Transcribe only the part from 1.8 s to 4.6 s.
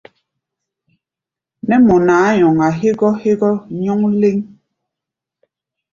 mɔ nʼaá nyɔŋa hégɔ́ hégɔ́ nyɔ́ŋ léŋ.